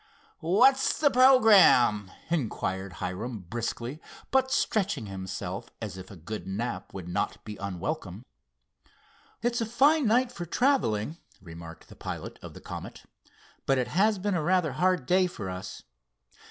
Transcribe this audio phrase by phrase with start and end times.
[0.39, 7.07] "What's the programme?" inquired Hiram briskly, but stretching himself as if a good nap would
[7.07, 8.25] not be unwelcome.
[9.43, 13.03] "It's a fine night for traveling," remarked the pilot of the Comet;
[13.67, 15.83] "but it has been rather a hard day for us.